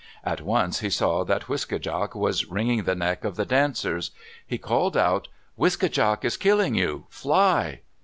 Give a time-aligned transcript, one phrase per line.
[0.23, 4.09] At once he saw that Wiske djak was wringing the neck of the dancers.
[4.43, 5.27] He called out,
[5.59, 7.05] "Wiske djak is killing you!
[7.09, 7.81] Fly!"